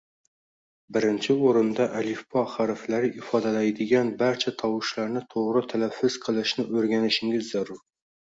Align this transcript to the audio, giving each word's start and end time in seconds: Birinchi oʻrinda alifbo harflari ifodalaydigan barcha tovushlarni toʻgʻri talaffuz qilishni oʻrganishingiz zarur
Birinchi 0.95 1.33
oʻrinda 1.49 1.85
alifbo 1.99 2.41
harflari 2.53 3.11
ifodalaydigan 3.19 4.09
barcha 4.23 4.55
tovushlarni 4.63 5.23
toʻgʻri 5.35 5.63
talaffuz 5.75 6.19
qilishni 6.27 6.67
oʻrganishingiz 6.81 7.53
zarur 7.55 7.85